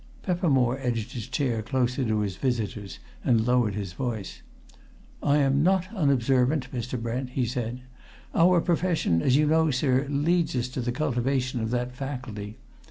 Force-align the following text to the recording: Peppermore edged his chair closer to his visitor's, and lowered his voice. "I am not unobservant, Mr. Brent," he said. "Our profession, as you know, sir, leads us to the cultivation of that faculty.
Peppermore 0.23 0.79
edged 0.79 1.11
his 1.11 1.27
chair 1.27 1.61
closer 1.61 2.03
to 2.03 2.21
his 2.21 2.35
visitor's, 2.35 2.97
and 3.23 3.45
lowered 3.45 3.75
his 3.75 3.93
voice. 3.93 4.41
"I 5.21 5.37
am 5.37 5.61
not 5.61 5.93
unobservant, 5.93 6.71
Mr. 6.73 6.99
Brent," 6.99 7.29
he 7.37 7.45
said. 7.45 7.81
"Our 8.33 8.61
profession, 8.61 9.21
as 9.21 9.35
you 9.37 9.45
know, 9.45 9.69
sir, 9.69 10.07
leads 10.09 10.55
us 10.55 10.69
to 10.69 10.81
the 10.81 10.91
cultivation 10.91 11.61
of 11.61 11.69
that 11.69 11.95
faculty. 11.95 12.57